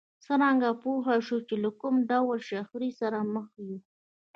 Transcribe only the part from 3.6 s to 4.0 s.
يو؟